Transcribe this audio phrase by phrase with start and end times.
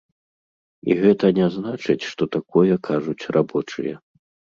[0.91, 3.95] І гэта не значыць, што такое кажуць рабочыя.